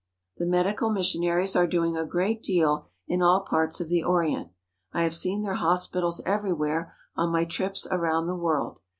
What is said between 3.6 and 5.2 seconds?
of the Orient. I have